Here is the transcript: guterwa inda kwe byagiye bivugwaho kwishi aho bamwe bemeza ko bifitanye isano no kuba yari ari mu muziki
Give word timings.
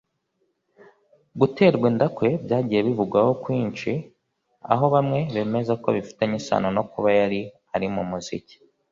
guterwa 1.39 1.85
inda 1.91 2.07
kwe 2.15 2.29
byagiye 2.45 2.81
bivugwaho 2.87 3.31
kwishi 3.43 3.93
aho 4.73 4.85
bamwe 4.93 5.19
bemeza 5.33 5.73
ko 5.83 5.87
bifitanye 5.95 6.35
isano 6.41 6.67
no 6.75 6.83
kuba 6.91 7.09
yari 7.19 7.41
ari 7.75 7.87
mu 7.95 8.03
muziki 8.09 8.55